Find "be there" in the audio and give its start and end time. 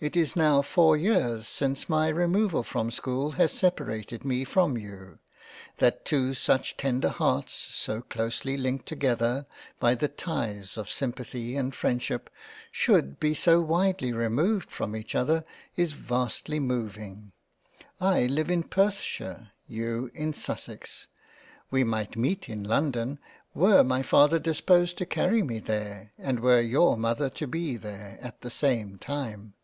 27.48-28.16